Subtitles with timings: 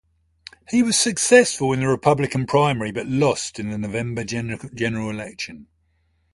[0.71, 5.67] He was successful in the Republican primary but lost in the November general election.